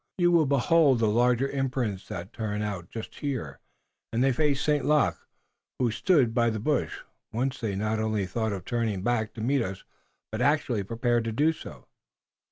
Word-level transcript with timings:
You 0.17 0.31
will 0.31 0.47
behold 0.47 0.97
the 0.97 1.05
larger 1.07 1.47
imprints 1.47 2.07
that 2.07 2.33
turn 2.33 2.63
out 2.63 2.89
just 2.89 3.13
here, 3.19 3.59
and 4.11 4.23
they 4.23 4.33
face 4.33 4.59
St. 4.59 4.83
Luc, 4.83 5.15
who 5.77 5.91
stood 5.91 6.33
by 6.33 6.49
the 6.49 6.59
bush. 6.59 7.01
Once 7.31 7.59
they 7.59 7.75
not 7.75 7.99
only 7.99 8.25
thought 8.25 8.51
of 8.51 8.65
turning 8.65 9.03
back 9.03 9.31
to 9.35 9.41
meet 9.41 9.61
us, 9.61 9.83
but 10.31 10.41
actually 10.41 10.81
prepared 10.81 11.23
to 11.25 11.31
do 11.31 11.53
so." 11.53 11.85